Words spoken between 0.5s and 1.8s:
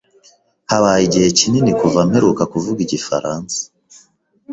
Habaye igihe kinini